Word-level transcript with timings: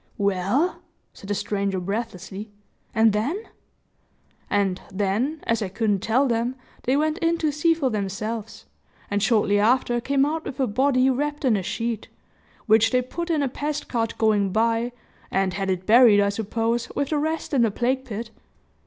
"Well?" 0.17 0.81
said 1.13 1.27
the 1.29 1.35
stranger, 1.35 1.79
breathlessly, 1.79 2.49
"and 2.91 3.13
then?" 3.13 3.39
"And 4.49 4.81
then, 4.91 5.41
as 5.43 5.61
I 5.61 5.69
couldn't 5.69 5.99
tell 5.99 6.25
them 6.27 6.55
they 6.85 6.97
went 6.97 7.19
in 7.19 7.37
to 7.37 7.51
see 7.51 7.75
for 7.75 7.91
themselves, 7.91 8.65
and 9.11 9.21
shortly 9.21 9.59
after 9.59 10.01
came 10.01 10.25
out 10.25 10.43
with 10.45 10.59
a 10.59 10.65
body 10.65 11.07
wrapped 11.11 11.45
in 11.45 11.55
a 11.55 11.61
sheet, 11.61 12.07
which 12.65 12.89
they 12.89 13.03
put 13.03 13.29
in 13.29 13.43
a 13.43 13.47
pest 13.47 13.87
cart 13.89 14.17
going 14.17 14.51
by, 14.51 14.91
and 15.29 15.53
had 15.53 15.69
it 15.69 15.85
buried, 15.85 16.19
I 16.19 16.29
suppose, 16.29 16.89
with 16.95 17.09
the 17.09 17.19
rest 17.19 17.53
in 17.53 17.61
the 17.61 17.69
plague 17.69 18.03
pit." 18.03 18.31